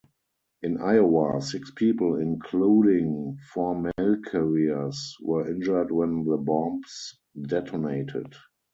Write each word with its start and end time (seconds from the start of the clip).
In 0.63 0.79
Iowa, 0.79 1.39
six 1.43 1.69
people, 1.69 2.15
including 2.15 3.37
four 3.53 3.79
mail 3.79 4.17
carriers, 4.25 5.15
were 5.21 5.47
injured 5.47 5.91
when 5.91 6.23
the 6.25 6.37
bombs 6.37 7.19
detonated. 7.39 8.33